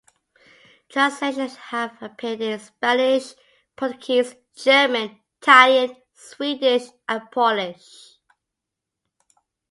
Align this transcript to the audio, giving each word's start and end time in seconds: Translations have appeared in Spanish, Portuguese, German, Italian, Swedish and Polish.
Translations 0.89 1.57
have 1.57 1.95
appeared 2.01 2.41
in 2.41 2.57
Spanish, 2.59 3.35
Portuguese, 3.75 4.33
German, 4.55 5.19
Italian, 5.39 5.95
Swedish 6.15 6.87
and 7.07 7.29
Polish. 7.29 8.15